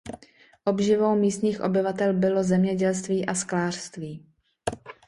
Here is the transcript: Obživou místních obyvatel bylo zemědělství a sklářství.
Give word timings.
Obživou 0.65 1.15
místních 1.15 1.61
obyvatel 1.61 2.13
bylo 2.13 2.43
zemědělství 2.43 3.25
a 3.25 3.33
sklářství. 3.35 4.25